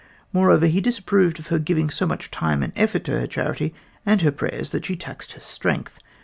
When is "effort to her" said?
2.75-3.27